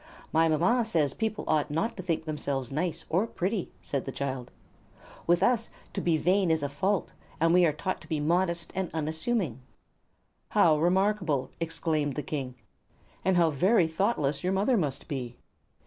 "My 0.33 0.47
mama 0.47 0.83
says 0.83 1.13
people 1.13 1.45
ought 1.47 1.69
not 1.69 1.95
to 1.95 2.01
think 2.01 2.25
themselves 2.25 2.71
nice, 2.71 3.05
or 3.07 3.27
pretty," 3.27 3.71
said 3.83 4.05
the 4.05 4.11
child. 4.11 4.49
"With 5.27 5.43
us, 5.43 5.69
to 5.93 6.01
be 6.01 6.17
vain 6.17 6.49
is 6.49 6.63
a 6.63 6.69
fault, 6.69 7.11
and 7.39 7.53
we 7.53 7.67
are 7.67 7.71
taught 7.71 8.01
to 8.01 8.07
be 8.07 8.19
modest 8.19 8.71
and 8.73 8.89
unassuming." 8.95 9.61
"How 10.49 10.79
remarkable!" 10.79 11.51
exclaimed 11.59 12.15
the 12.15 12.23
King. 12.23 12.55
"And 13.23 13.37
how 13.37 13.51
very 13.51 13.87
thoughtless 13.87 14.43
your 14.43 14.53
mother 14.53 14.75
must 14.75 15.07
be. 15.07 15.37